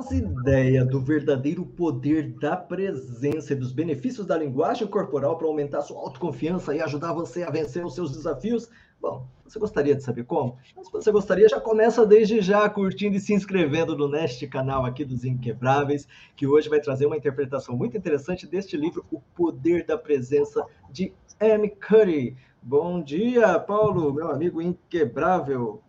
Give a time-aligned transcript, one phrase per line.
[0.00, 5.82] Faz ideia do verdadeiro poder da presença e dos benefícios da linguagem corporal para aumentar
[5.82, 8.70] sua autoconfiança e ajudar você a vencer os seus desafios?
[8.98, 10.56] Bom, você gostaria de saber como?
[10.74, 14.86] Mas se você gostaria, já começa desde já curtindo e se inscrevendo no neste canal
[14.86, 19.84] aqui dos Inquebráveis, que hoje vai trazer uma interpretação muito interessante deste livro, O Poder
[19.84, 21.68] da Presença, de M.
[21.68, 22.38] Curry.
[22.62, 25.82] Bom dia, Paulo, meu amigo inquebrável.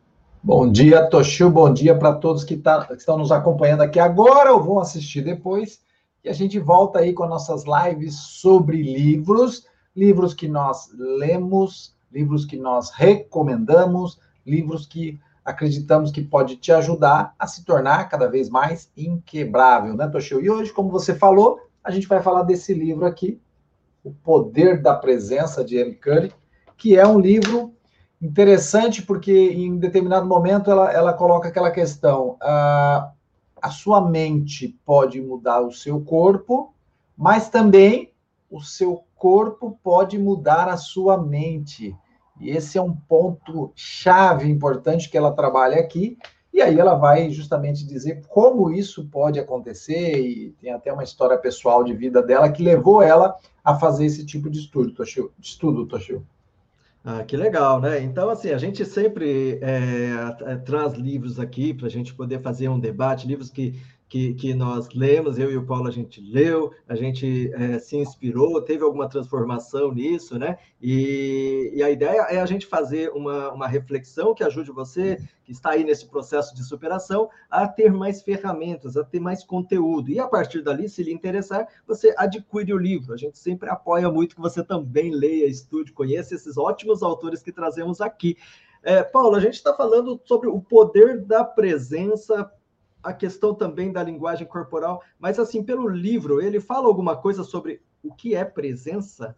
[0.43, 1.51] Bom dia, Toshio.
[1.51, 5.21] Bom dia para todos que, tá, que, estão nos acompanhando aqui agora ou vão assistir
[5.21, 5.83] depois.
[6.23, 12.43] E a gente volta aí com nossas lives sobre livros, livros que nós lemos, livros
[12.43, 18.49] que nós recomendamos, livros que acreditamos que pode te ajudar a se tornar cada vez
[18.49, 20.41] mais inquebrável, né, Toshio?
[20.41, 23.39] E hoje, como você falou, a gente vai falar desse livro aqui,
[24.03, 25.93] O Poder da Presença, de M.
[25.93, 26.33] Curry,
[26.75, 27.75] que é um livro
[28.21, 33.11] interessante porque em determinado momento ela, ela coloca aquela questão: a,
[33.61, 36.73] a sua mente pode mudar o seu corpo,
[37.17, 38.11] mas também
[38.49, 41.95] o seu corpo pode mudar a sua mente.
[42.39, 46.17] E esse é um ponto chave importante que ela trabalha aqui.
[46.53, 51.37] E aí ela vai justamente dizer como isso pode acontecer, e tem até uma história
[51.37, 55.31] pessoal de vida dela que levou ela a fazer esse tipo de estudo, Toshio.
[55.39, 56.25] De estudo, Toshio.
[57.03, 57.99] Ah, que legal, né?
[58.03, 62.79] Então, assim, a gente sempre é, traz livros aqui para a gente poder fazer um
[62.79, 63.73] debate, livros que
[64.11, 67.95] que, que nós lemos, eu e o Paulo a gente leu, a gente é, se
[67.95, 70.57] inspirou, teve alguma transformação nisso, né?
[70.81, 75.53] E, e, a ideia é a gente fazer uma, uma reflexão que ajude você, que
[75.53, 80.11] está aí nesse processo de superação, a ter mais ferramentas, a ter mais conteúdo.
[80.11, 83.13] E a partir dali, se lhe interessar, você adquire o livro.
[83.13, 87.53] A gente sempre apoia muito que você também leia, estude, conheça esses ótimos autores que
[87.53, 88.35] trazemos aqui.
[88.83, 92.51] É, Paulo, a gente está falando sobre o poder da presença
[93.03, 97.81] a questão também da linguagem corporal, mas assim, pelo livro, ele fala alguma coisa sobre
[98.03, 99.35] o que é presença?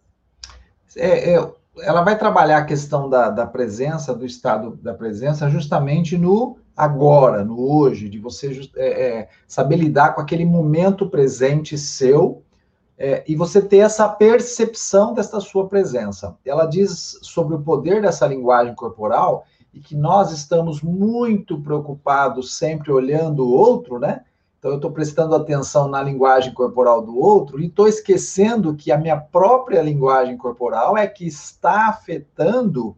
[0.96, 6.16] É, é, ela vai trabalhar a questão da, da presença, do estado da presença, justamente
[6.16, 12.42] no agora, no hoje, de você é, é, saber lidar com aquele momento presente seu
[12.96, 16.36] é, e você ter essa percepção dessa sua presença.
[16.44, 22.92] Ela diz sobre o poder dessa linguagem corporal e que nós estamos muito preocupados sempre
[22.92, 24.22] olhando o outro, né?
[24.58, 28.96] Então eu estou prestando atenção na linguagem corporal do outro e estou esquecendo que a
[28.96, 32.96] minha própria linguagem corporal é que está afetando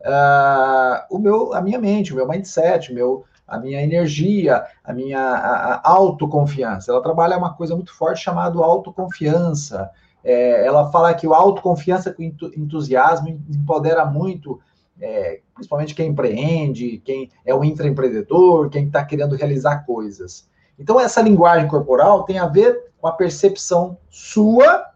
[0.00, 4.92] uh, o meu, a minha mente, o meu mindset, o meu, a minha energia, a
[4.94, 6.90] minha a, a autoconfiança.
[6.90, 9.90] Ela trabalha uma coisa muito forte chamada autoconfiança.
[10.22, 14.58] É, ela fala que o autoconfiança com entusiasmo empodera muito
[15.00, 20.48] é, principalmente quem empreende, quem é um intraempreendedor, quem está querendo realizar coisas.
[20.78, 24.90] Então, essa linguagem corporal tem a ver com a percepção sua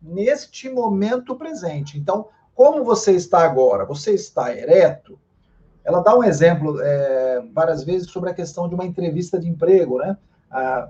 [0.00, 1.98] neste momento presente.
[1.98, 3.84] Então, como você está agora?
[3.84, 5.18] Você está ereto?
[5.84, 9.98] Ela dá um exemplo é, várias vezes sobre a questão de uma entrevista de emprego,
[9.98, 10.16] né?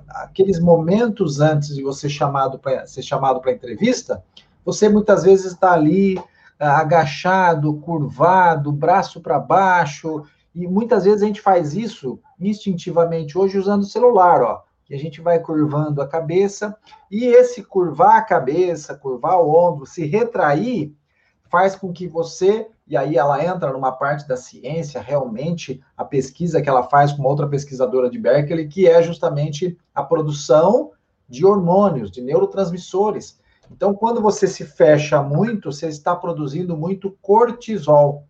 [0.09, 4.23] aqueles momentos antes de você chamado pra, ser chamado para entrevista,
[4.63, 6.23] você muitas vezes está ali
[6.59, 10.23] agachado, curvado, braço para baixo,
[10.55, 14.63] e muitas vezes a gente faz isso instintivamente hoje usando o celular, ó.
[14.85, 16.77] Que a gente vai curvando a cabeça,
[17.11, 20.95] e esse curvar a cabeça, curvar o ombro, se retrair,
[21.51, 26.61] faz com que você, e aí ela entra numa parte da ciência, realmente, a pesquisa
[26.61, 30.91] que ela faz com outra pesquisadora de Berkeley, que é justamente a produção
[31.29, 33.39] de hormônios, de neurotransmissores.
[33.71, 38.27] Então, quando você se fecha muito, você está produzindo muito cortisol.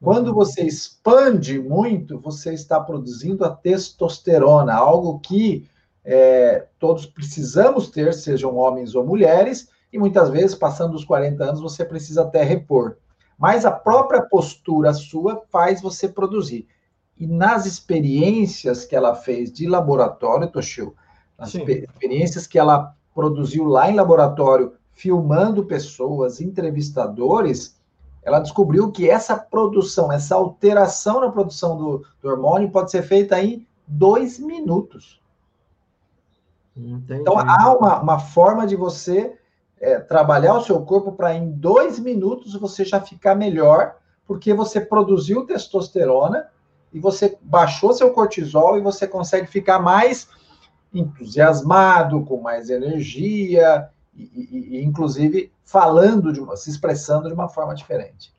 [0.00, 0.34] Quando uhum.
[0.34, 5.68] você expande muito, você está produzindo a testosterona, algo que
[6.04, 11.60] é, todos precisamos ter, sejam homens ou mulheres, e muitas vezes, passando os 40 anos,
[11.60, 12.96] você precisa até repor.
[13.36, 16.66] Mas a própria postura sua faz você produzir.
[17.16, 20.94] E nas experiências que ela fez de laboratório, Toshio,
[21.36, 21.62] nas Sim.
[21.62, 27.76] experiências que ela produziu lá em laboratório, filmando pessoas, entrevistadores,
[28.22, 33.42] ela descobriu que essa produção, essa alteração na produção do, do hormônio pode ser feita
[33.42, 35.20] em dois minutos.
[36.76, 37.20] Entendi.
[37.22, 39.36] Então, há uma, uma forma de você
[39.80, 43.96] é, trabalhar o seu corpo para em dois minutos você já ficar melhor,
[44.28, 46.46] porque você produziu testosterona
[46.92, 50.28] e você baixou seu cortisol e você consegue ficar mais
[50.92, 57.74] entusiasmado, com mais energia, e, e, inclusive falando, de uma, se expressando de uma forma
[57.74, 58.32] diferente.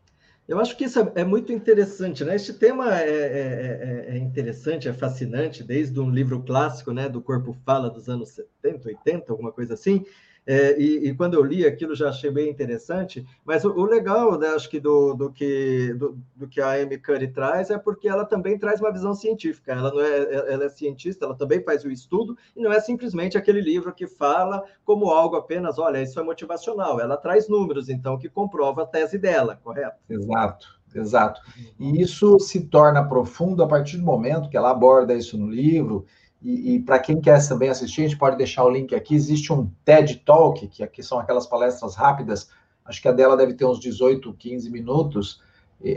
[0.48, 2.36] Eu acho que isso é, é muito interessante, né?
[2.36, 7.22] Este tema é, é, é, é, interessante, é fascinante, desde um livro clássico, né, do
[7.22, 10.04] Corpo Fala dos anos 70, 80, alguma coisa assim,
[10.52, 14.36] é, e, e, quando eu li aquilo já achei bem interessante, mas o, o legal,
[14.36, 18.10] né, acho que do, do que do, do, que a Amy Curry traz é porque
[18.10, 19.74] ela também traz uma visão científica.
[19.74, 23.38] Ela não é, ela é cientista, ela também faz o estudo e não é simplesmente
[23.38, 27.00] aquele livro que fala como algo apenas, olha, isso é motivacional.
[27.00, 29.98] Ela traz números, então, que comprova a tese dela, correto?
[30.10, 30.80] Exato.
[30.96, 31.42] Exato.
[31.80, 36.08] E isso se torna profundo a partir do momento que ela aborda isso no livro,
[36.42, 39.14] e, e para quem quer também assistir, a gente pode deixar o link aqui.
[39.14, 42.50] Existe um TED Talk, que aqui são aquelas palestras rápidas,
[42.86, 45.42] acho que a dela deve ter uns 18, 15 minutos,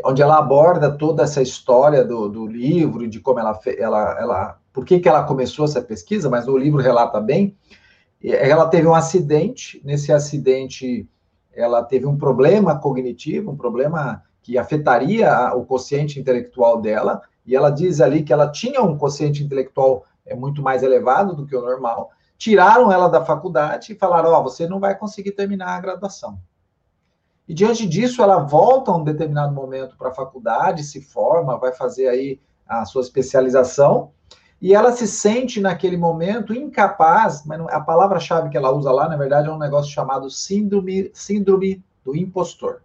[0.05, 4.59] onde ela aborda toda essa história do, do livro, de como ela, ela, ela.
[4.73, 7.57] Por que, que ela começou essa pesquisa, mas o livro relata bem.
[8.23, 11.09] Ela teve um acidente, nesse acidente
[11.53, 17.71] ela teve um problema cognitivo, um problema que afetaria o quociente intelectual dela, e ela
[17.71, 21.61] diz ali que ela tinha um quociente intelectual é muito mais elevado do que o
[21.61, 22.11] normal.
[22.37, 26.39] Tiraram ela da faculdade e falaram: Ó, oh, você não vai conseguir terminar a graduação.
[27.49, 31.73] E diante disso, ela volta a um determinado momento para a faculdade, se forma, vai
[31.73, 34.11] fazer aí a sua especialização,
[34.61, 39.17] e ela se sente naquele momento incapaz, mas a palavra-chave que ela usa lá, na
[39.17, 42.81] verdade, é um negócio chamado síndrome, síndrome do impostor.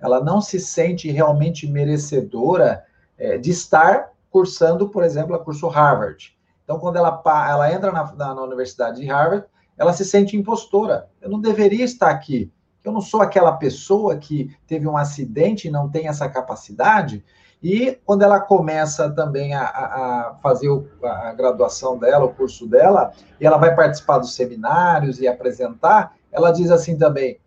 [0.00, 2.84] Ela não se sente realmente merecedora
[3.18, 6.34] é, de estar cursando, por exemplo, a curso Harvard.
[6.70, 9.44] Então, quando ela, ela entra na, na, na Universidade de Harvard,
[9.76, 11.08] ela se sente impostora.
[11.20, 12.48] Eu não deveria estar aqui.
[12.84, 17.24] Eu não sou aquela pessoa que teve um acidente e não tem essa capacidade.
[17.60, 23.10] E quando ela começa também a, a fazer o, a graduação dela, o curso dela,
[23.40, 27.40] e ela vai participar dos seminários e apresentar, ela diz assim também: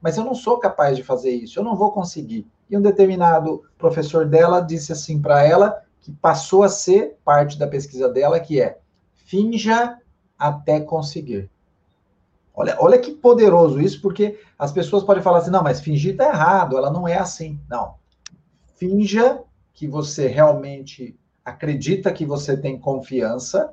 [0.00, 2.50] Mas eu não sou capaz de fazer isso, eu não vou conseguir.
[2.70, 7.66] E um determinado professor dela disse assim para ela que passou a ser parte da
[7.66, 8.78] pesquisa dela, que é
[9.26, 9.98] finja
[10.38, 11.50] até conseguir.
[12.54, 16.28] Olha, olha que poderoso isso, porque as pessoas podem falar assim, não, mas fingir está
[16.28, 17.60] errado, ela não é assim.
[17.68, 17.94] Não.
[18.76, 19.42] Finja
[19.72, 23.72] que você realmente acredita que você tem confiança,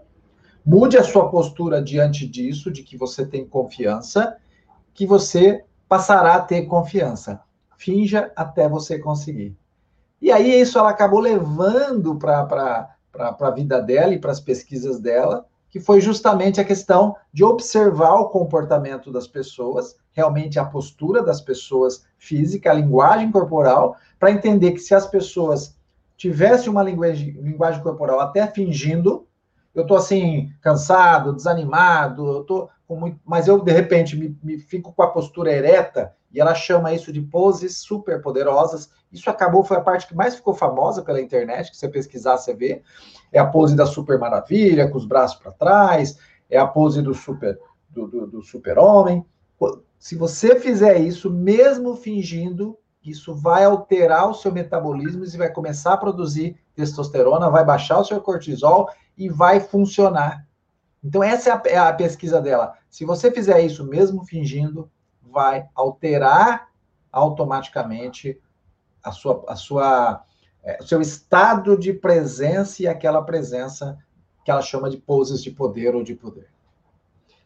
[0.66, 4.38] mude a sua postura diante disso, de que você tem confiança,
[4.94, 7.42] que você passará a ter confiança.
[7.78, 9.58] Finja até você conseguir.
[10.22, 15.46] E aí isso ela acabou levando para a vida dela e para as pesquisas dela,
[15.70, 21.42] que foi justamente a questão de observar o comportamento das pessoas, realmente a postura das
[21.42, 25.78] pessoas física, a linguagem corporal, para entender que se as pessoas
[26.16, 29.27] tivessem uma linguagem, linguagem corporal até fingindo,
[29.78, 34.92] eu estou assim, cansado, desanimado, eu tô muito, mas eu de repente me, me fico
[34.92, 38.90] com a postura ereta e ela chama isso de poses super poderosas.
[39.12, 42.56] Isso acabou, foi a parte que mais ficou famosa pela internet, que você pesquisar, você
[42.56, 42.82] vê.
[43.32, 46.18] É a pose da super maravilha, com os braços para trás,
[46.50, 49.24] é a pose do super do, do, do super-homem.
[50.00, 55.94] Se você fizer isso, mesmo fingindo, isso vai alterar o seu metabolismo e vai começar
[55.94, 60.46] a produzir testosterona, vai baixar o seu cortisol e vai funcionar.
[61.04, 62.74] Então, essa é a, é a pesquisa dela.
[62.90, 64.90] Se você fizer isso mesmo fingindo,
[65.22, 66.70] vai alterar
[67.12, 68.40] automaticamente
[69.04, 70.24] a sua, a sua,
[70.64, 73.98] é, o seu estado de presença e aquela presença
[74.44, 76.48] que ela chama de poses de poder ou de poder.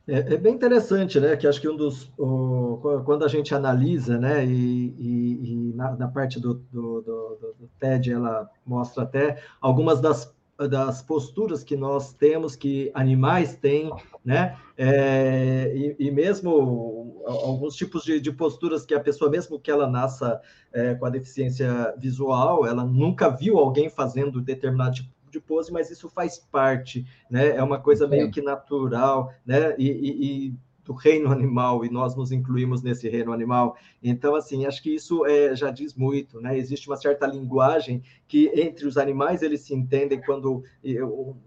[0.08, 1.36] É, é bem interessante, né?
[1.36, 4.46] Que acho que um dos o, quando a gente analisa, né?
[4.46, 10.01] E, e, e na, na, parte do, do, do, do TED ela mostra até algumas
[10.01, 10.34] das
[10.68, 13.91] das posturas que nós temos, que animais têm,
[14.24, 14.58] né?
[14.77, 19.88] É, e, e, mesmo alguns tipos de, de, posturas que a pessoa, mesmo que ela
[19.88, 20.41] nasça
[20.74, 25.89] é, com a deficiência visual, ela nunca viu alguém fazendo determinado tipo de pose, mas
[25.89, 27.56] isso faz parte, né?
[27.56, 29.75] É uma coisa meio que natural, né?
[29.77, 33.76] E, e, e do reino animal e nós nos incluímos nesse reino animal.
[34.02, 36.58] Então, assim, acho que isso é, já diz muito, né?
[36.58, 40.64] Existe uma certa linguagem que entre os animais eles se entendem quando,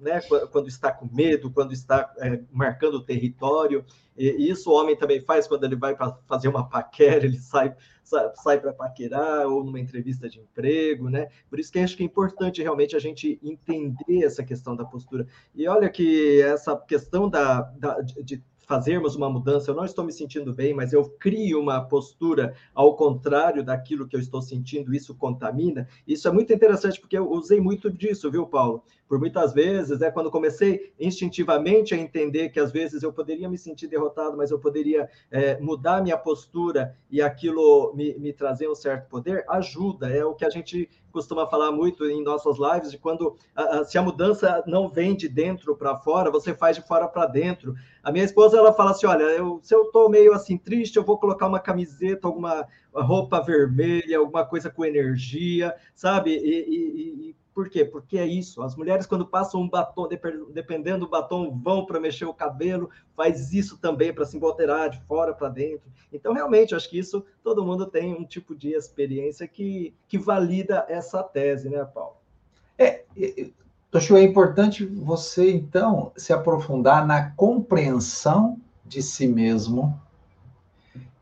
[0.00, 0.20] né,
[0.52, 3.84] quando está com medo, quando está é, marcando o território.
[4.16, 7.74] E isso o homem também faz quando ele vai para fazer uma paquera, ele sai
[8.04, 11.28] sai, para paquerar ou numa entrevista de emprego, né?
[11.48, 15.26] Por isso que acho que é importante realmente a gente entender essa questão da postura.
[15.54, 20.12] E olha que essa questão da, da de fazermos uma mudança, eu não estou me
[20.12, 25.14] sentindo bem, mas eu crio uma postura ao contrário daquilo que eu estou sentindo, isso
[25.14, 25.88] contamina.
[26.06, 28.82] Isso é muito interessante, porque eu usei muito disso, viu, Paulo?
[29.08, 33.58] Por muitas vezes, é quando comecei instintivamente a entender que às vezes eu poderia me
[33.58, 38.74] sentir derrotado, mas eu poderia é, mudar minha postura e aquilo me, me trazer um
[38.74, 40.08] certo poder, ajuda.
[40.08, 43.36] É o que a gente costuma falar muito em nossas lives, de quando
[43.86, 47.74] se a mudança não vem de dentro para fora, você faz de fora para dentro.
[48.02, 51.04] A minha esposa, ela fala assim, olha, eu, se eu estou meio assim triste, eu
[51.04, 56.32] vou colocar uma camiseta, alguma roupa vermelha, alguma coisa com energia, sabe?
[56.32, 57.84] E, e, e por quê?
[57.84, 58.60] Porque é isso.
[58.62, 60.08] As mulheres, quando passam um batom,
[60.52, 65.00] dependendo do batom, vão para mexer o cabelo, faz isso também para se empoderar de
[65.02, 65.88] fora para dentro.
[66.12, 70.84] Então, realmente, acho que isso todo mundo tem um tipo de experiência que, que valida
[70.88, 72.16] essa tese, né, Paulo?
[72.76, 73.04] É,
[73.88, 79.98] Toshio, é importante você, então, se aprofundar na compreensão de si mesmo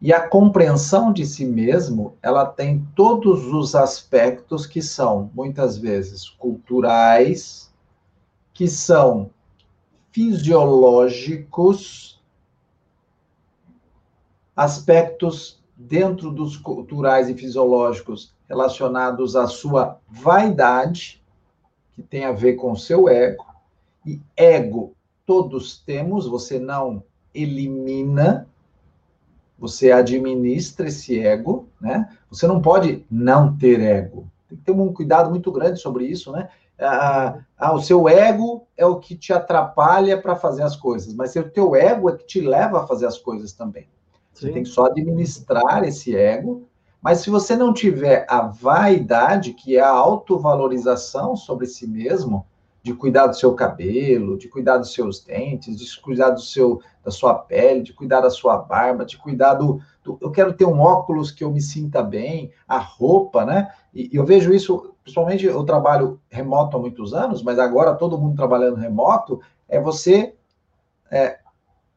[0.01, 6.29] e a compreensão de si mesmo, ela tem todos os aspectos que são, muitas vezes,
[6.29, 7.73] culturais,
[8.53, 9.31] que são
[10.11, 12.21] fisiológicos,
[14.57, 21.23] aspectos dentro dos culturais e fisiológicos relacionados à sua vaidade,
[21.93, 23.47] que tem a ver com o seu ego,
[24.05, 28.49] e ego todos temos, você não elimina,
[29.63, 32.09] você administra esse ego, né?
[32.29, 34.27] Você não pode não ter ego.
[34.49, 36.49] Tem que ter um cuidado muito grande sobre isso, né?
[36.81, 41.37] Ah, ah, o seu ego é o que te atrapalha para fazer as coisas, mas
[41.37, 43.87] o teu ego é que te leva a fazer as coisas também.
[44.33, 44.53] Você Sim.
[44.53, 46.67] tem que só administrar esse ego,
[47.01, 52.45] mas se você não tiver a vaidade, que é a autovalorização sobre si mesmo,
[52.83, 57.11] de cuidar do seu cabelo, de cuidar dos seus dentes, de cuidar do seu, da
[57.11, 60.81] sua pele, de cuidar da sua barba, de cuidar do, do, Eu quero ter um
[60.81, 63.73] óculos que eu me sinta bem, a roupa, né?
[63.95, 68.19] E, e eu vejo isso, principalmente eu trabalho remoto há muitos anos, mas agora todo
[68.19, 70.35] mundo trabalhando remoto, é você
[71.11, 71.39] é,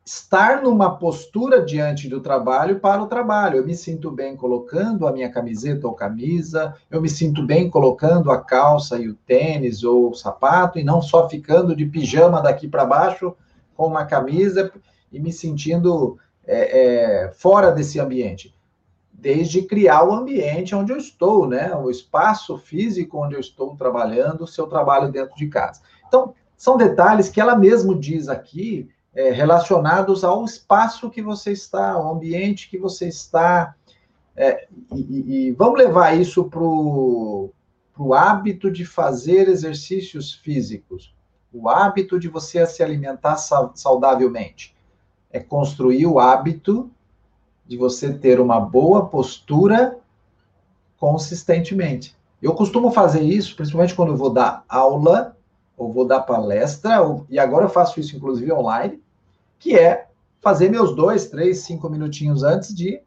[0.06, 3.58] estar numa postura diante do trabalho para o trabalho.
[3.58, 8.30] Eu me sinto bem colocando a minha camiseta ou camisa, eu me sinto bem colocando
[8.30, 12.68] a calça e o tênis ou o sapato, e não só ficando de pijama daqui
[12.68, 13.36] para baixo
[13.76, 14.72] com uma camisa
[15.12, 18.54] e me sentindo é, é, fora desse ambiente.
[19.12, 21.74] Desde criar o ambiente onde eu estou, né?
[21.76, 25.82] O espaço físico onde eu estou trabalhando, o seu trabalho dentro de casa.
[26.08, 31.92] Então, são detalhes que ela mesmo diz aqui, é, relacionados ao espaço que você está,
[31.92, 33.74] ao ambiente que você está.
[34.36, 37.54] É, e, e, vamos levar isso para o
[38.14, 41.16] hábito de fazer exercícios físicos,
[41.54, 44.76] o hábito de você se alimentar saudavelmente.
[45.32, 46.92] É construir o hábito
[47.66, 49.98] de você ter uma boa postura
[51.00, 52.16] consistentemente.
[52.42, 55.36] Eu costumo fazer isso, principalmente quando eu vou dar aula
[55.78, 59.02] ou vou dar palestra, ou, e agora eu faço isso inclusive online
[59.66, 60.06] que é
[60.42, 63.02] fazer meus dois, três, cinco minutinhos antes de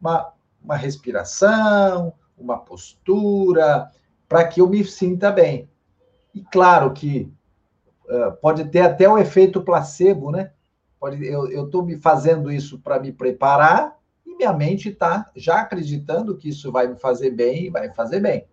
[0.00, 3.88] uma, uma respiração, uma postura,
[4.28, 5.70] para que eu me sinta bem.
[6.34, 7.32] E claro que
[8.08, 10.50] uh, pode ter até o efeito placebo, né?
[10.98, 16.36] Pode, eu estou me fazendo isso para me preparar e minha mente está já acreditando
[16.36, 18.44] que isso vai me fazer bem e vai fazer bem.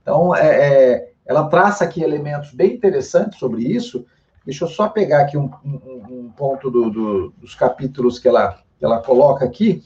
[0.00, 4.06] Então, é, é, ela traça aqui elementos bem interessantes sobre isso,
[4.44, 8.58] Deixa eu só pegar aqui um, um, um ponto do, do, dos capítulos que ela,
[8.78, 9.82] que ela coloca aqui,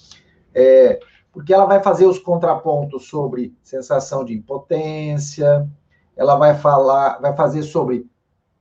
[0.55, 0.99] é,
[1.33, 5.69] porque ela vai fazer os contrapontos sobre sensação de impotência,
[6.17, 8.09] ela vai falar, vai fazer sobre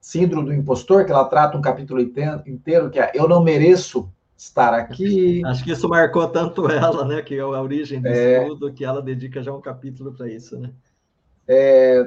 [0.02, 4.74] síndrome do impostor, que ela trata um capítulo inteiro, que é eu não mereço estar
[4.74, 5.42] aqui.
[5.48, 8.84] Acho que isso marcou tanto ela, né, que é a origem disso é, tudo, que
[8.84, 10.72] ela dedica já um capítulo para isso, né?
[11.48, 12.04] É,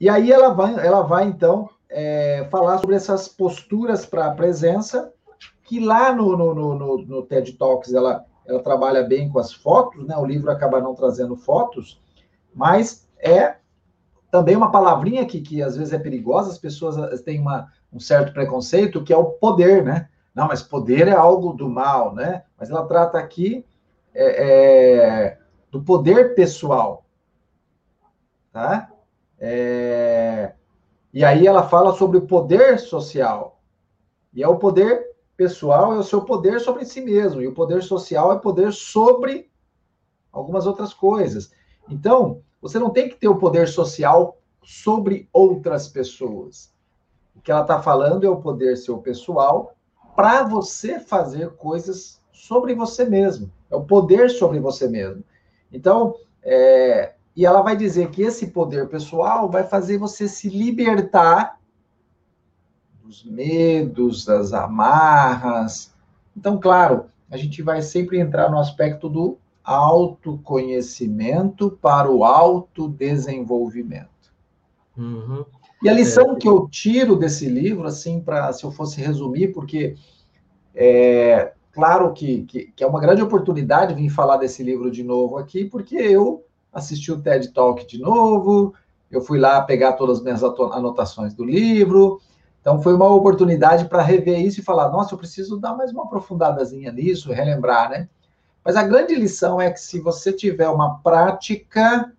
[0.00, 5.12] e aí ela vai, ela vai então é, falar sobre essas posturas para a presença,
[5.64, 10.06] que lá no, no, no, no, TED Talks ela, ela trabalha bem com as fotos,
[10.06, 10.16] né?
[10.16, 12.00] O livro acaba não trazendo fotos,
[12.54, 13.56] mas é
[14.30, 18.32] também uma palavrinha que, que às vezes é perigosa, as pessoas têm uma, um certo
[18.32, 20.08] preconceito, que é o poder, né?
[20.34, 22.44] Não, mas poder é algo do mal, né?
[22.58, 23.64] Mas ela trata aqui
[24.14, 25.38] é, é,
[25.70, 27.04] do poder pessoal,
[28.52, 28.90] tá?
[29.38, 30.52] É,
[31.16, 33.58] e aí ela fala sobre o poder social.
[34.34, 35.02] E é o poder
[35.34, 37.40] pessoal, é o seu poder sobre si mesmo.
[37.40, 39.50] E o poder social é poder sobre
[40.30, 41.50] algumas outras coisas.
[41.88, 46.70] Então, você não tem que ter o poder social sobre outras pessoas.
[47.34, 49.72] O que ela está falando é o poder seu pessoal
[50.14, 53.50] para você fazer coisas sobre você mesmo.
[53.70, 55.24] É o poder sobre você mesmo.
[55.72, 61.60] Então, é, e ela vai dizer que esse poder pessoal vai fazer você se libertar
[63.04, 65.94] dos medos, das amarras.
[66.34, 74.08] Então, claro, a gente vai sempre entrar no aspecto do autoconhecimento para o autodesenvolvimento.
[74.96, 75.44] Uhum.
[75.82, 76.36] E a lição é.
[76.36, 79.94] que eu tiro desse livro, assim, para se eu fosse resumir, porque
[80.74, 85.36] é claro que, que, que, é uma grande oportunidade vir falar desse livro de novo
[85.36, 86.45] aqui, porque eu
[86.76, 88.74] assisti o TED Talk de novo,
[89.10, 92.20] eu fui lá pegar todas as minhas anotações do livro,
[92.60, 96.04] então foi uma oportunidade para rever isso e falar, nossa, eu preciso dar mais uma
[96.04, 98.08] aprofundadazinha nisso, relembrar, né?
[98.62, 102.12] Mas a grande lição é que se você tiver uma prática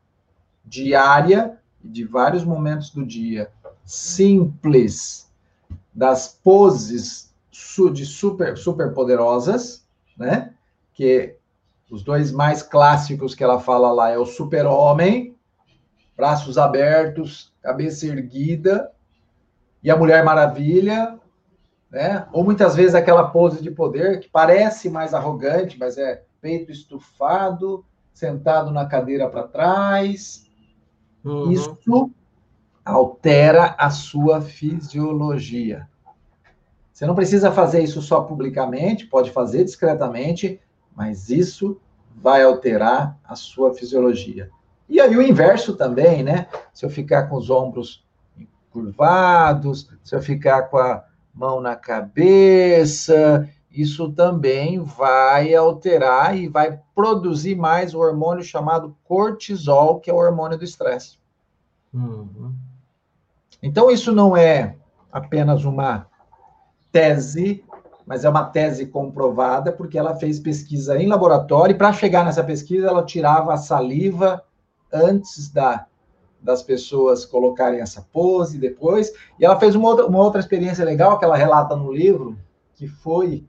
[0.65, 3.51] diária, de vários momentos do dia,
[3.85, 5.29] simples,
[5.93, 7.33] das poses
[7.93, 9.85] de super, super poderosas,
[10.17, 10.53] né?
[10.93, 11.36] Que
[11.89, 15.35] os dois mais clássicos que ela fala lá é o super-homem,
[16.15, 18.91] braços abertos, cabeça erguida,
[19.81, 21.17] e a Mulher Maravilha,
[21.89, 22.27] né?
[22.33, 27.85] Ou muitas vezes aquela pose de poder que parece mais arrogante, mas é peito estufado,
[28.13, 30.45] sentado na cadeira para trás.
[31.23, 31.51] Uhum.
[31.51, 32.11] Isso
[32.83, 35.87] altera a sua fisiologia.
[36.91, 40.59] Você não precisa fazer isso só publicamente, pode fazer discretamente,
[40.97, 41.79] mas isso
[42.15, 44.49] vai alterar a sua fisiologia.
[44.89, 46.47] E aí o inverso também, né?
[46.73, 48.03] Se eu ficar com os ombros
[48.71, 56.81] curvados, se eu ficar com a mão na cabeça, isso também vai alterar e vai
[56.95, 61.19] produzir mais o hormônio chamado cortisol, que é o hormônio do estresse.
[61.93, 62.55] Uhum.
[63.61, 64.75] Então, isso não é
[65.11, 66.07] apenas uma
[66.91, 67.63] tese,
[68.07, 72.41] mas é uma tese comprovada, porque ela fez pesquisa em laboratório, e para chegar nessa
[72.41, 74.41] pesquisa, ela tirava a saliva
[74.91, 75.85] antes da,
[76.41, 79.11] das pessoas colocarem essa pose depois.
[79.37, 82.37] E ela fez uma outra, uma outra experiência legal que ela relata no livro,
[82.75, 83.45] que foi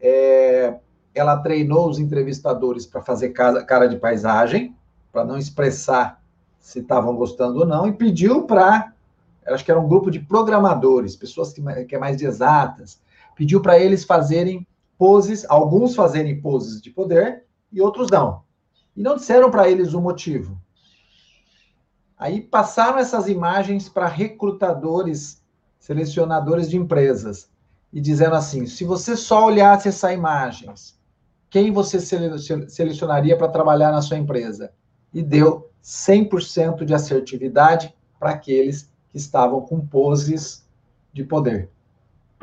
[0.00, 0.76] é,
[1.12, 4.76] ela treinou os entrevistadores para fazer cara, de paisagem,
[5.10, 6.22] para não expressar
[6.60, 8.92] se estavam gostando ou não, e pediu para,
[9.46, 13.00] acho que era um grupo de programadores, pessoas que, que é mais de exatas,
[13.36, 14.66] pediu para eles fazerem
[14.98, 18.42] poses, alguns fazerem poses de poder e outros não.
[18.96, 20.60] E não disseram para eles o motivo.
[22.18, 25.42] Aí passaram essas imagens para recrutadores,
[25.78, 27.50] selecionadores de empresas
[27.92, 30.98] e dizendo assim: se você só olhasse essas imagens,
[31.50, 34.72] quem você selecionaria para trabalhar na sua empresa?
[35.12, 40.66] E deu 100% de assertividade para aqueles que estavam com poses
[41.12, 41.70] de poder,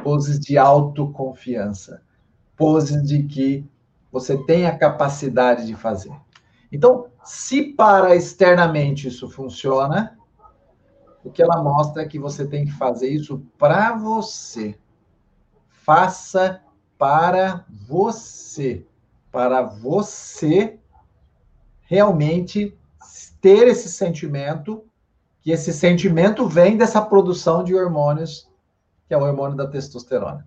[0.03, 2.03] poses de autoconfiança,
[2.55, 3.65] poses de que
[4.11, 6.13] você tem a capacidade de fazer.
[6.71, 10.17] Então, se para externamente isso funciona,
[11.23, 14.77] o que ela mostra é que você tem que fazer isso para você
[15.83, 16.61] faça
[16.97, 18.85] para você,
[19.29, 20.79] para você
[21.81, 22.77] realmente
[23.41, 24.85] ter esse sentimento,
[25.41, 28.49] que esse sentimento vem dessa produção de hormônios,
[29.13, 30.43] que é o hormônio da testosterona.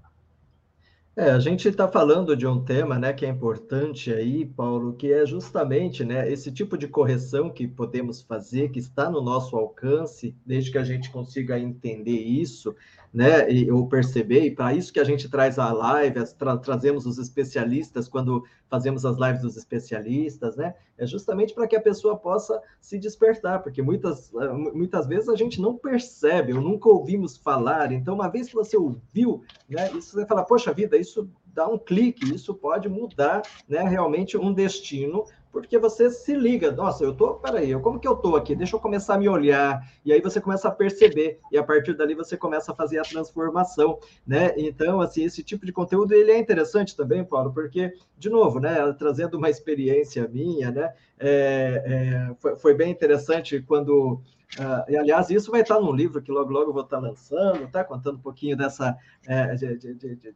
[1.18, 5.10] É, a gente está falando de um tema, né, que é importante aí, Paulo, que
[5.10, 10.36] é justamente, né, esse tipo de correção que podemos fazer, que está no nosso alcance,
[10.44, 12.76] desde que a gente consiga entender isso,
[13.14, 17.06] né, e, ou perceber, e para isso que a gente traz a live, tra trazemos
[17.06, 22.18] os especialistas quando fazemos as lives dos especialistas, né, é justamente para que a pessoa
[22.18, 27.38] possa se despertar, porque muitas, eh, muitas vezes a gente não percebe, ou nunca ouvimos
[27.38, 31.05] falar, então uma vez que você ouviu, né, isso você fala, poxa vida, isso
[31.46, 35.24] dá um clique, isso pode mudar, né, realmente um destino
[35.56, 38.54] porque você se liga, nossa, eu tô, peraí, como que eu tô aqui?
[38.54, 41.94] Deixa eu começar a me olhar, e aí você começa a perceber, e a partir
[41.94, 44.52] dali você começa a fazer a transformação, né?
[44.58, 48.74] Então, assim, esse tipo de conteúdo, ele é interessante também, Paulo, porque, de novo, né,
[48.98, 54.20] trazendo uma experiência minha, né, é, é, foi, foi, bem interessante quando,
[54.58, 57.68] uh, e aliás, isso vai estar num livro que logo, logo eu vou estar lançando,
[57.70, 57.84] tá?
[57.84, 60.34] Contando um pouquinho dessa, é, de, de, de,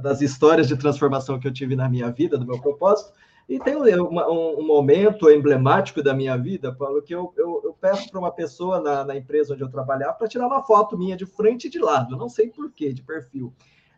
[0.00, 3.12] das histórias de transformação que eu tive na minha vida, do meu propósito,
[3.48, 7.76] e tem um, um, um, momento emblemático da minha vida, Paulo, que eu, eu, eu
[7.78, 11.16] peço para uma pessoa na, na, empresa onde eu trabalhava para tirar uma foto minha
[11.16, 13.52] de frente e de lado, não sei porquê, de perfil.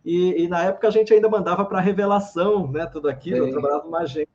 [0.05, 3.47] E, e, na época a gente ainda mandava para revelação, né, tudo aquilo, Sim.
[3.47, 4.34] eu trabalhava numa agência.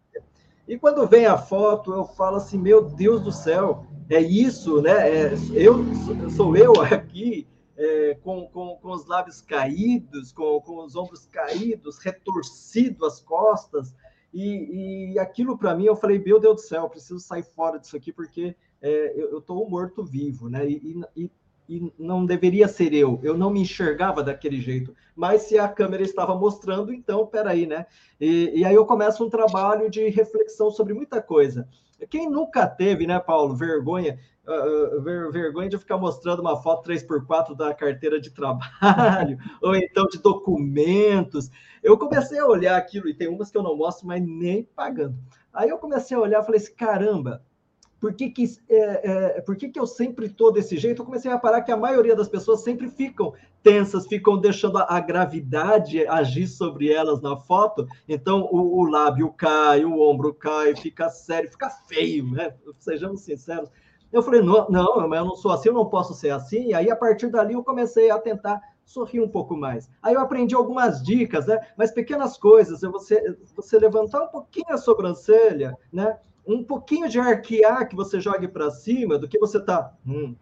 [0.70, 5.10] E quando vem a foto, eu falo assim, meu Deus do céu, é isso, né?
[5.10, 5.84] É, eu
[6.30, 11.98] sou eu aqui, é, com, com, com, os lábios caídos, com, com os ombros caídos,
[11.98, 13.96] retorcido as costas.
[14.32, 17.98] E, e aquilo para mim, eu falei, meu Deus do céu, preciso sair fora disso
[17.98, 20.70] aqui, porque é, eu estou morto-vivo, né?
[20.70, 21.32] E, e, e,
[21.98, 24.96] não deveria ser eu, eu não me enxergava daquele jeito.
[25.16, 27.86] Mas se a câmera estava mostrando, então, peraí, né?
[28.20, 31.68] E, e aí eu começo um trabalho de reflexão sobre muita coisa.
[32.10, 37.56] Quem nunca teve, né, Paulo, vergonha, uh, ver, vergonha de ficar mostrando uma foto 3x4
[37.56, 41.52] da carteira de trabalho, ou então de documentos.
[41.84, 45.18] Eu comecei a olhar aquilo, e tem umas que eu não mostro, mas nem pagando.
[45.54, 47.44] Aí eu comecei a olhar e falei assim, caramba,
[48.00, 51.02] por que, que, é, é, por que, que eu sempre estou desse jeito?
[51.02, 54.86] Eu comecei a reparar que a maioria das pessoas sempre ficam tensas, ficam deixando a,
[54.96, 57.86] a gravidade agir sobre elas na foto.
[58.08, 62.54] Então, o, o, lábio cai, o ombro cai, fica sério, fica feio, né?
[62.80, 63.70] Sejamos sinceros.
[64.12, 66.70] Eu falei, não, não, eu não sou assim, eu não posso ser assim.
[66.70, 69.88] E aí, a partir dali, eu comecei a tentar sorrir um pouco mais.
[70.02, 71.60] Aí eu aprendi algumas dicas, né?
[71.78, 76.18] Mas pequenas coisas, você, você levantar um pouquinho a sobrancelha, né?
[76.54, 79.94] Um pouquinho de arquear que você jogue para cima do que você está.
[80.06, 80.36] Hum,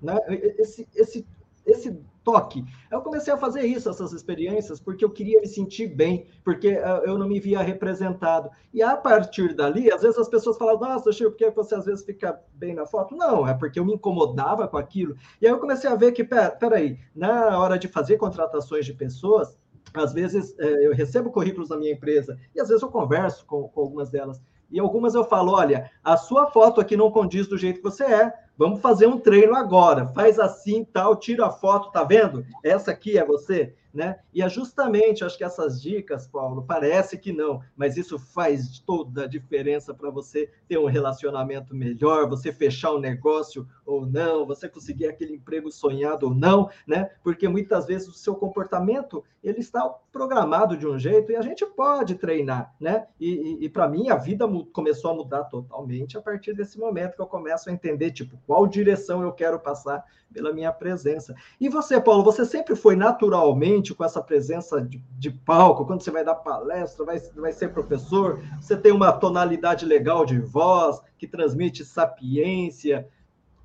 [0.00, 0.16] né?
[0.58, 1.26] Esse, esse,
[1.66, 2.64] esse toque.
[2.90, 7.04] Eu comecei a fazer isso, essas experiências, porque eu queria me sentir bem, porque uh,
[7.04, 8.50] eu não me via representado.
[8.74, 11.84] E a partir dali, às vezes as pessoas falam, nossa, Chico, por que você às
[11.84, 13.14] vezes fica bem na foto?
[13.14, 15.14] Não, é porque eu me incomodava com aquilo.
[15.40, 18.92] E aí eu comecei a ver que, pera, peraí, na hora de fazer contratações de
[18.92, 19.56] pessoas,
[19.94, 23.68] às vezes eh, eu recebo currículos da minha empresa, e às vezes eu converso com,
[23.68, 24.42] com algumas delas.
[24.70, 28.04] E algumas eu falo: olha, a sua foto aqui não condiz do jeito que você
[28.04, 28.32] é.
[28.58, 30.06] Vamos fazer um treino agora.
[30.08, 32.44] Faz assim, tal, tira a foto, tá vendo?
[32.64, 34.18] Essa aqui é você né?
[34.32, 39.24] E é justamente, acho que essas dicas, Paulo, parece que não, mas isso faz toda
[39.24, 44.68] a diferença para você ter um relacionamento melhor, você fechar um negócio ou não, você
[44.68, 47.10] conseguir aquele emprego sonhado ou não, né?
[47.24, 51.64] Porque muitas vezes o seu comportamento ele está programado de um jeito e a gente
[51.64, 53.06] pode treinar, né?
[53.18, 57.14] E, e, e para mim a vida começou a mudar totalmente a partir desse momento
[57.14, 61.34] que eu começo a entender tipo qual direção eu quero passar pela minha presença.
[61.60, 66.10] E você, Paulo, você sempre foi naturalmente com essa presença de, de palco, quando você
[66.10, 71.26] vai dar palestra, vai, vai ser professor, você tem uma tonalidade legal de voz que
[71.26, 73.08] transmite sapiência.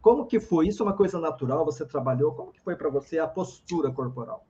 [0.01, 0.67] Como que foi?
[0.67, 1.65] Isso é uma coisa natural?
[1.65, 2.33] Você trabalhou?
[2.33, 4.45] Como que foi para você a postura corporal?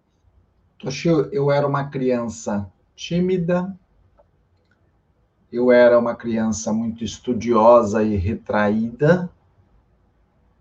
[0.80, 3.78] Toshio, eu era uma criança tímida,
[5.52, 9.30] eu era uma criança muito estudiosa e retraída,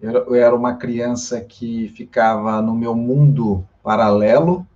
[0.01, 4.67] eu, era uma criança que ficava no meu mundo paralelo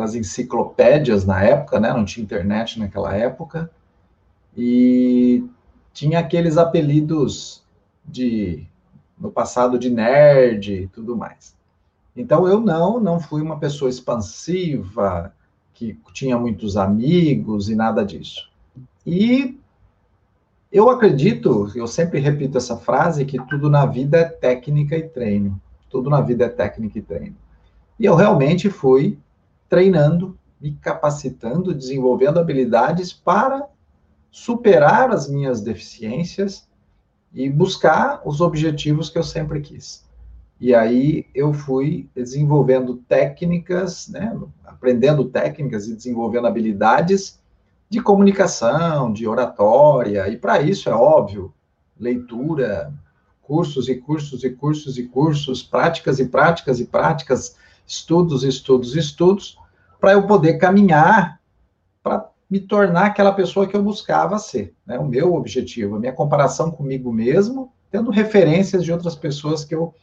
[0.00, 1.92] das enciclopédias na época, né?
[1.92, 3.70] Não tinha internet naquela época.
[4.56, 5.44] E
[5.92, 7.62] tinha aqueles apelidos
[8.04, 8.66] de
[9.18, 11.54] no passado de nerd e tudo mais.
[12.16, 15.32] Então eu não, não fui uma pessoa expansiva,
[15.74, 18.50] que tinha muitos amigos e nada disso.
[19.06, 19.58] E
[20.72, 25.60] eu acredito, eu sempre repito essa frase, que tudo na vida é técnica e treino.
[25.90, 27.36] Tudo na vida é técnica e treino.
[27.98, 29.18] E eu realmente fui
[29.70, 33.66] treinando, me capacitando, desenvolvendo habilidades para
[34.30, 36.68] superar as minhas deficiências
[37.32, 40.04] e buscar os objetivos que eu sempre quis.
[40.60, 47.38] E aí eu fui desenvolvendo técnicas, né, aprendendo técnicas e desenvolvendo habilidades
[47.88, 51.54] de comunicação, de oratória, e para isso é óbvio,
[51.98, 52.92] leitura,
[53.40, 57.56] cursos e cursos e cursos e cursos, práticas e práticas e práticas,
[57.86, 59.58] estudos, estudos, estudos,
[60.00, 61.38] para eu poder caminhar
[62.02, 64.98] para me tornar aquela pessoa que eu buscava ser, né?
[64.98, 69.94] O meu objetivo, a minha comparação comigo mesmo, tendo referências de outras pessoas que eu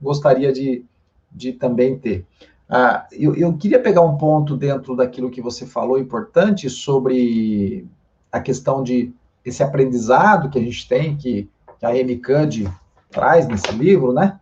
[0.00, 0.84] gostaria de,
[1.32, 2.26] de também ter.
[2.68, 7.86] Ah, eu, eu, queria pegar um ponto dentro daquilo que você falou importante sobre
[8.30, 12.68] a questão de esse aprendizado que a gente tem, que, que a Amy Cuddy
[13.08, 14.38] traz nesse livro, né?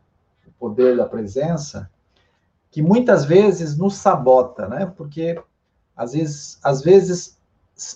[0.47, 1.91] O poder da presença,
[2.75, 4.93] que muitas vezes nos sabota, né?
[4.97, 5.41] Porque
[5.97, 7.39] às vezes, às vezes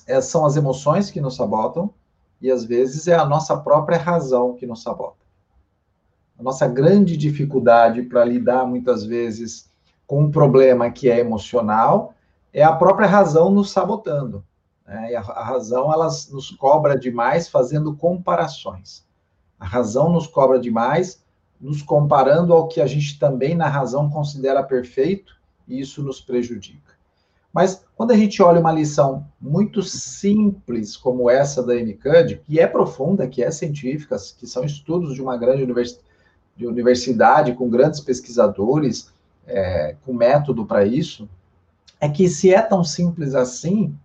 [0.06, 1.92] é, são as emoções que nos sabotam
[2.40, 5.16] e às vezes é a nossa própria razão que nos sabota.
[6.38, 9.68] A nossa grande dificuldade para lidar muitas vezes
[10.06, 12.14] com um problema que é emocional,
[12.52, 14.44] é a própria razão nos sabotando.
[14.86, 15.10] Né?
[15.10, 19.04] E a, a razão, ela nos cobra demais fazendo comparações.
[19.58, 21.20] A razão nos cobra demais,
[21.60, 26.96] nos comparando ao que a gente também, na razão, considera perfeito, e isso nos prejudica.
[27.52, 32.66] Mas quando a gente olha uma lição muito simples como essa da MCUD, que é
[32.66, 36.06] profunda, que é científica, que são estudos de uma grande universidade,
[36.56, 39.12] de universidade, com grandes pesquisadores,
[39.46, 41.28] é, com método para isso,
[42.00, 43.96] é que se é tão simples assim,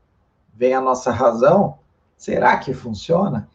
[0.56, 1.80] vem a nossa razão,
[2.16, 3.50] será que funciona?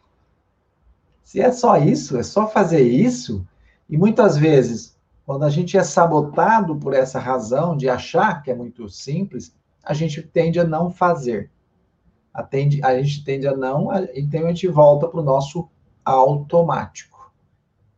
[1.23, 3.45] Se é só isso, é só fazer isso,
[3.89, 8.55] e muitas vezes, quando a gente é sabotado por essa razão de achar que é
[8.55, 11.49] muito simples, a gente tende a não fazer.
[12.31, 15.67] Atende, a gente tende a não, então a gente volta para o nosso
[16.05, 17.31] automático.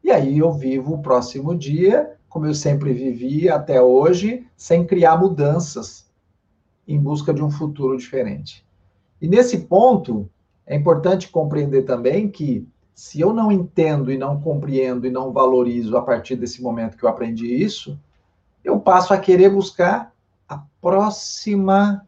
[0.03, 5.17] E aí eu vivo o próximo dia, como eu sempre vivi até hoje, sem criar
[5.17, 6.09] mudanças
[6.87, 8.65] em busca de um futuro diferente.
[9.21, 10.29] E nesse ponto,
[10.65, 15.97] é importante compreender também que se eu não entendo e não compreendo e não valorizo
[15.97, 17.99] a partir desse momento que eu aprendi isso,
[18.63, 20.13] eu passo a querer buscar
[20.47, 22.07] a próxima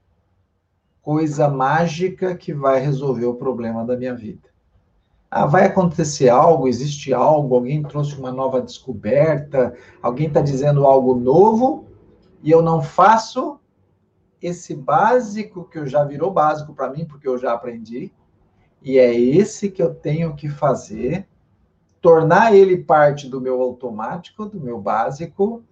[1.02, 4.54] coisa mágica que vai resolver o problema da minha vida.
[5.30, 11.16] Ah, vai acontecer algo, existe algo, alguém trouxe uma nova descoberta, alguém está dizendo algo
[11.16, 11.88] novo?
[12.44, 13.60] E eu não faço
[14.40, 18.14] esse básico que eu já virou básico para mim, porque eu já aprendi,
[18.84, 21.26] e é esse que eu tenho que fazer,
[22.02, 25.64] tornar ele parte do meu automático, do meu básico,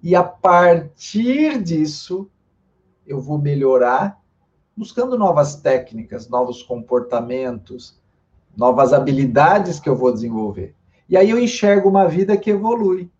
[0.00, 2.30] e a partir disso
[3.04, 4.22] eu vou melhorar,
[4.76, 8.00] buscando novas técnicas, novos comportamentos,
[8.56, 10.76] novas habilidades que eu vou desenvolver.
[11.08, 13.10] E aí eu enxergo uma vida que evolui,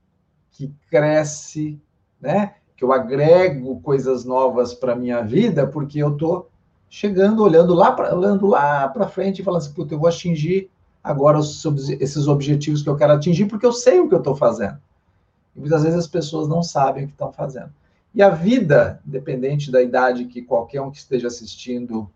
[0.53, 1.81] que cresce,
[2.21, 2.55] né?
[2.77, 6.51] Que eu agrego coisas novas para minha vida, porque eu estou
[6.89, 10.71] chegando, olhando lá para olhando lá para frente e falando assim, puta, eu vou atingir
[11.03, 11.65] agora os,
[12.01, 14.79] esses objetivos que eu quero atingir, porque eu sei o que eu estou fazendo.
[15.55, 17.71] E muitas vezes as pessoas não sabem o que estão fazendo.
[18.15, 22.11] E a vida, independente da idade que qualquer um que esteja assistindo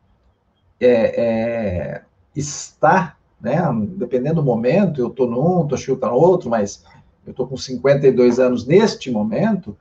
[0.81, 2.03] é, é,
[2.35, 3.61] está, né?
[3.97, 6.85] Dependendo do momento, eu estou num, estou chutando outro, mas
[7.27, 9.77] eu estou com 52 anos neste momento,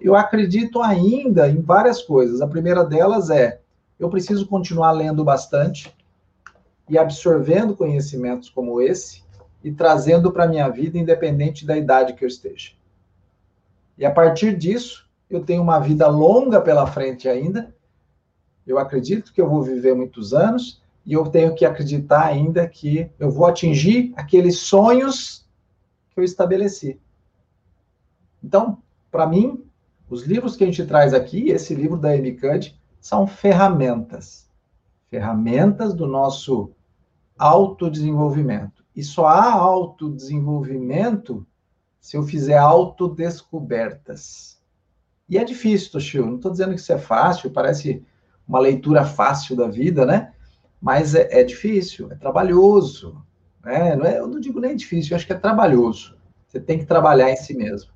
[0.00, 2.40] eu acredito ainda em várias coisas.
[2.40, 3.60] A primeira delas é
[3.98, 5.94] eu preciso continuar lendo bastante
[6.88, 9.22] e absorvendo conhecimentos como esse
[9.62, 12.72] e trazendo para a minha vida, independente da idade que eu esteja.
[13.96, 17.74] E a partir disso, eu tenho uma vida longa pela frente ainda.
[18.66, 23.10] Eu acredito que eu vou viver muitos anos e eu tenho que acreditar ainda que
[23.18, 25.46] eu vou atingir aqueles sonhos
[26.10, 27.00] que eu estabeleci.
[28.42, 28.78] Então,
[29.10, 29.64] para mim,
[30.08, 34.48] os livros que a gente traz aqui, esse livro da Cuddy, são ferramentas.
[35.10, 36.72] Ferramentas do nosso
[37.38, 38.84] autodesenvolvimento.
[38.94, 41.46] E só há autodesenvolvimento
[42.00, 44.58] se eu fizer autodescobertas.
[45.28, 46.26] E é difícil, Toshio.
[46.26, 48.04] Não estou dizendo que isso é fácil, parece
[48.46, 50.32] uma leitura fácil da vida, né?
[50.80, 53.22] Mas é, é difícil, é trabalhoso.
[53.62, 53.94] Né?
[53.94, 56.16] Não é, eu não digo nem difícil, eu acho que é trabalhoso.
[56.46, 57.92] Você tem que trabalhar em si mesmo.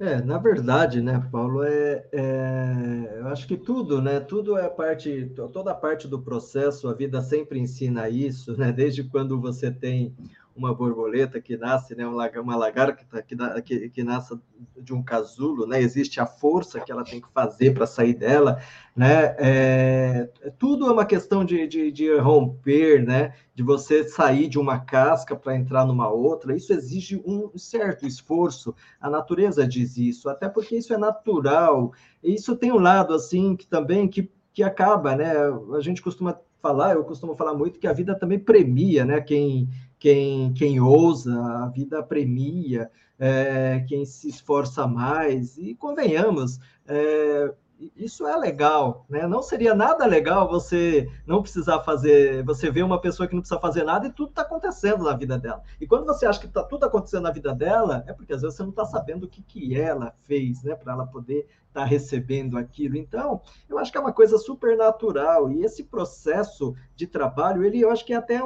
[0.00, 5.30] É, na verdade, né, Paulo, é, é, eu acho que tudo, né, tudo é parte,
[5.52, 10.16] toda parte do processo, a vida sempre ensina isso, né, desde quando você tem
[10.54, 14.38] uma borboleta que nasce, né, uma lagarta que, que, que nasce
[14.76, 18.60] de um casulo, né, existe a força que ela tem que fazer para sair dela,
[18.94, 24.58] né, é, tudo é uma questão de, de, de, romper, né, de você sair de
[24.58, 30.28] uma casca para entrar numa outra, isso exige um certo esforço, a natureza diz isso,
[30.28, 34.62] até porque isso é natural, e isso tem um lado, assim, que também, que, que
[34.62, 35.32] acaba, né,
[35.74, 39.68] a gente costuma falar, eu costumo falar muito que a vida também premia, né, quem
[40.00, 46.58] quem, quem ousa, a vida premia, é, quem se esforça mais, e convenhamos,
[46.88, 47.52] é,
[47.96, 49.26] isso é legal, né?
[49.26, 53.60] Não seria nada legal você não precisar fazer, você ver uma pessoa que não precisa
[53.60, 55.62] fazer nada e tudo está acontecendo na vida dela.
[55.78, 58.56] E quando você acha que está tudo acontecendo na vida dela, é porque às vezes
[58.56, 60.74] você não está sabendo o que, que ela fez, né?
[60.74, 62.96] Para ela poder estar tá recebendo aquilo.
[62.96, 65.50] Então, eu acho que é uma coisa super natural.
[65.50, 68.40] E esse processo de trabalho, ele eu acho que é até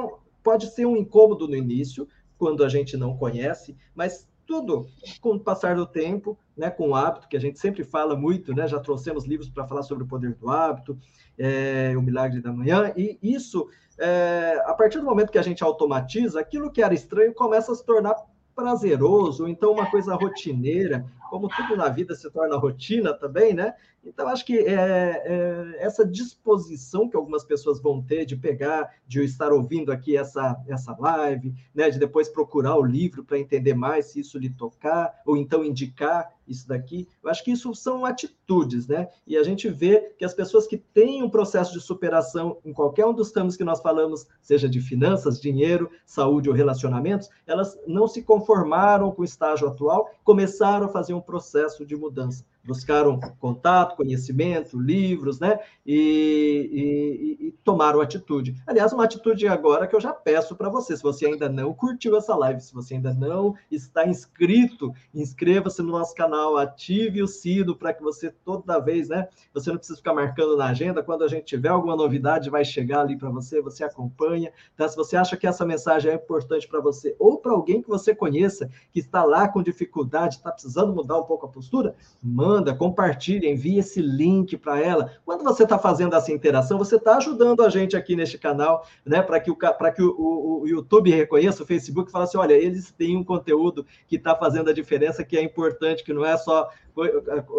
[0.45, 4.87] pode ser um incômodo no início, quando a gente não conhece, mas tudo
[5.19, 8.53] com o passar do tempo, né, com o hábito, que a gente sempre fala muito,
[8.53, 10.95] né, já trouxemos livros para falar sobre o poder do hábito,
[11.35, 15.63] é, o milagre da manhã, e isso, é, a partir do momento que a gente
[15.63, 18.15] automatiza, aquilo que era estranho começa a se tornar
[18.55, 23.73] prazeroso, então uma coisa rotineira, como tudo na vida se torna rotina também, né?
[24.05, 29.23] Então, acho que é, é, essa disposição que algumas pessoas vão ter de pegar, de
[29.23, 34.07] estar ouvindo aqui essa, essa live, né, de depois procurar o livro para entender mais
[34.07, 38.87] se isso lhe tocar, ou então indicar isso daqui, eu acho que isso são atitudes,
[38.87, 39.09] né?
[39.25, 43.03] E a gente vê que as pessoas que têm um processo de superação em qualquer
[43.07, 48.07] um dos temas que nós falamos, seja de finanças, dinheiro, saúde ou relacionamentos, elas não
[48.07, 53.95] se conformaram com o estágio atual, começaram a fazer um processo de mudança buscaram contato,
[53.95, 55.59] conhecimento, livros, né?
[55.85, 58.55] E, e, e, tomaram atitude.
[58.65, 60.97] Aliás, uma atitude agora que eu já peço para você.
[60.97, 65.91] Se você ainda não curtiu essa live, se você ainda não está inscrito, inscreva-se no
[65.91, 69.27] nosso canal, ative o sino para que você toda vez, né?
[69.53, 71.03] Você não precisa ficar marcando na agenda.
[71.03, 74.51] Quando a gente tiver alguma novidade, vai chegar ali para você, você acompanha.
[74.75, 74.87] Tá?
[74.87, 78.15] Se você acha que essa mensagem é importante para você ou para alguém que você
[78.15, 82.73] conheça que está lá com dificuldade, está precisando mudar um pouco a postura, manda manda,
[82.73, 85.11] compartilha, envia esse link para ela.
[85.25, 89.21] Quando você está fazendo essa interação, você está ajudando a gente aqui neste canal, né?
[89.21, 92.91] Para que, o, que o, o, o, YouTube reconheça, o Facebook fala assim: olha, eles
[92.91, 96.69] têm um conteúdo que está fazendo a diferença, que é importante, que não é só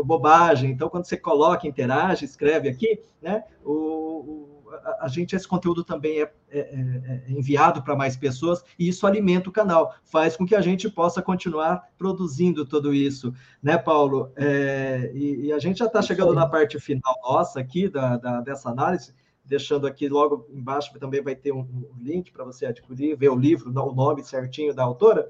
[0.04, 0.70] bobagem.
[0.70, 3.44] Então, quando você coloca, interage, escreve aqui, né?
[3.64, 4.56] o
[5.00, 9.07] a, gente, esse conteúdo também é, é, é, é enviado para mais pessoas e isso
[9.07, 14.33] alimenta o canal, faz com que a gente possa continuar produzindo tudo isso, né, Paulo?
[14.37, 18.40] É, e, e, a gente já está chegando na parte final nossa aqui da, da,
[18.40, 23.16] dessa análise, deixando aqui logo embaixo também vai ter um, um link para você adquirir,
[23.16, 25.29] ver o livro, o nome certinho da autora,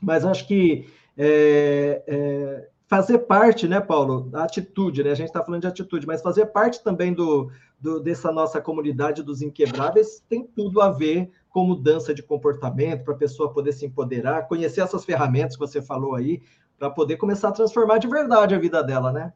[0.00, 5.10] mas acho que é, fazer parte, né, Paulo, da atitude, né?
[5.10, 7.50] A gente está falando de atitude, mas fazer parte também do,
[7.84, 13.12] do, dessa nossa comunidade dos inquebráveis tem tudo a ver com mudança de comportamento, para
[13.12, 16.40] a pessoa poder se empoderar, conhecer essas ferramentas que você falou aí,
[16.78, 19.32] para poder começar a transformar de verdade a vida dela, né?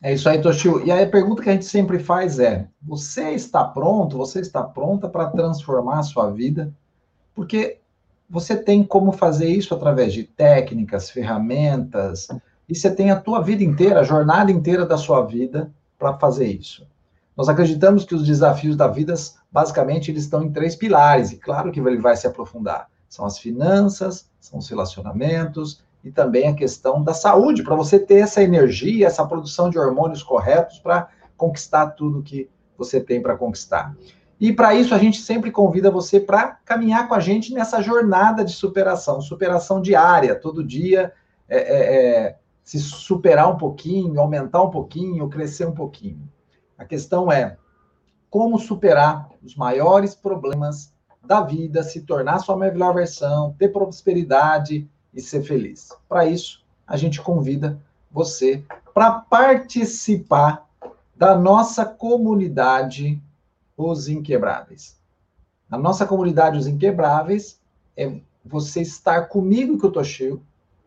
[0.00, 0.86] É isso aí, Toshio.
[0.86, 4.62] E aí a pergunta que a gente sempre faz é: você está pronto, você está
[4.62, 6.72] pronta para transformar a sua vida?
[7.34, 7.78] Porque
[8.30, 12.28] você tem como fazer isso através de técnicas, ferramentas,
[12.68, 16.46] e você tem a tua vida inteira, a jornada inteira da sua vida para fazer
[16.46, 16.86] isso.
[17.36, 19.14] Nós acreditamos que os desafios da vida,
[19.50, 22.88] basicamente, eles estão em três pilares, e claro que ele vai se aprofundar.
[23.08, 28.20] São as finanças, são os relacionamentos e também a questão da saúde, para você ter
[28.20, 33.96] essa energia, essa produção de hormônios corretos para conquistar tudo que você tem para conquistar.
[34.38, 38.44] E para isso a gente sempre convida você para caminhar com a gente nessa jornada
[38.44, 41.12] de superação, superação diária, todo dia,
[41.48, 46.28] é, é, é, se superar um pouquinho, aumentar um pouquinho, crescer um pouquinho.
[46.84, 47.56] A questão é
[48.28, 50.92] como superar os maiores problemas
[51.24, 55.88] da vida, se tornar sua melhor versão, ter prosperidade e ser feliz.
[56.06, 57.80] Para isso, a gente convida
[58.12, 60.68] você para participar
[61.16, 63.18] da nossa comunidade
[63.78, 65.00] Os Inquebráveis.
[65.70, 67.58] A nossa comunidade Os Inquebráveis
[67.96, 70.42] é você estar comigo que eu tô cheio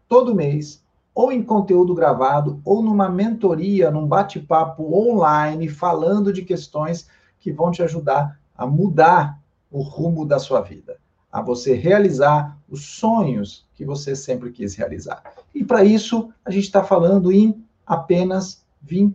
[0.08, 0.86] todo mês
[1.18, 7.08] ou em conteúdo gravado, ou numa mentoria, num bate-papo online, falando de questões
[7.40, 11.00] que vão te ajudar a mudar o rumo da sua vida,
[11.32, 15.24] a você realizar os sonhos que você sempre quis realizar.
[15.56, 19.12] E para isso, a gente está falando em apenas R$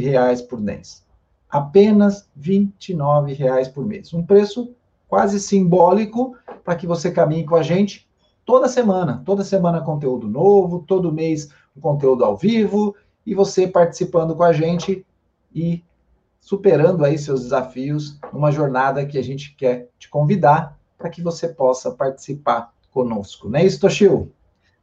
[0.00, 1.04] reais por mês.
[1.50, 2.72] Apenas R$
[3.36, 4.14] reais por mês.
[4.14, 4.72] Um preço
[5.08, 8.08] quase simbólico para que você caminhe com a gente
[8.44, 11.50] toda semana, toda semana conteúdo novo, todo mês
[11.80, 15.06] conteúdo ao vivo e você participando com a gente
[15.54, 15.82] e
[16.40, 21.48] superando aí seus desafios numa jornada que a gente quer te convidar para que você
[21.48, 23.48] possa participar conosco.
[23.48, 24.30] Não é isso, Toshio?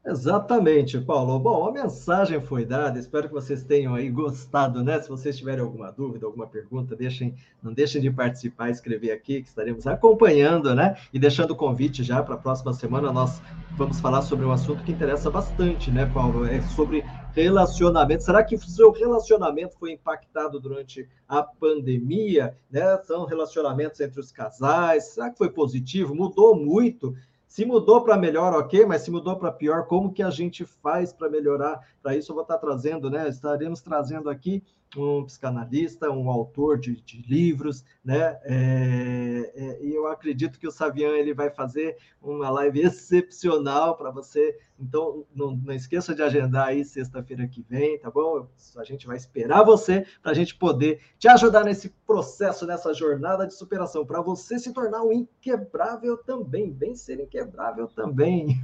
[0.09, 1.37] Exatamente, Paulo.
[1.37, 4.99] Bom, a mensagem foi dada, espero que vocês tenham aí gostado, né?
[4.99, 9.49] Se vocês tiverem alguma dúvida, alguma pergunta, deixem, não deixem de participar, escrever aqui, que
[9.49, 10.97] estaremos acompanhando, né?
[11.13, 13.39] E deixando o convite já para a próxima semana, nós
[13.77, 16.43] vamos falar sobre um assunto que interessa bastante, né, Paulo?
[16.43, 18.23] É sobre relacionamento.
[18.23, 22.57] Será que o seu relacionamento foi impactado durante a pandemia?
[22.71, 22.97] Né?
[23.03, 25.13] São relacionamentos entre os casais?
[25.13, 26.15] Será que foi positivo?
[26.15, 27.15] Mudou muito?
[27.49, 31.11] Se mudou para melhor, ok, mas se mudou para pior, como que a gente faz
[31.11, 31.79] para melhorar?
[31.99, 33.27] Para isso eu vou estar trazendo, né?
[33.27, 34.63] Estaremos trazendo aqui
[34.97, 38.39] um psicanalista, um autor de, de livros, né?
[38.43, 44.09] É, é, e eu acredito que o Savian ele vai fazer uma live excepcional para
[44.09, 44.57] você.
[44.79, 48.47] Então, não, não esqueça de agendar aí sexta-feira que vem, tá bom?
[48.77, 53.45] A gente vai esperar você para a gente poder te ajudar nesse processo, nessa jornada
[53.45, 58.61] de superação, para você se tornar um inquebrável também, bem ser inquebrável também.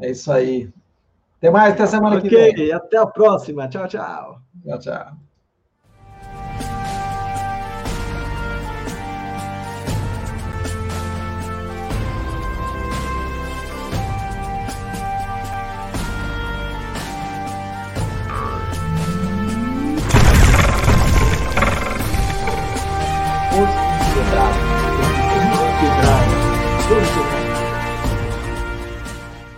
[0.00, 0.72] É isso aí.
[1.36, 2.50] Até mais, até semana okay, que vem.
[2.50, 3.68] Ok, até a próxima.
[3.68, 4.40] Tchau, tchau.
[4.64, 5.31] Tchau, tchau.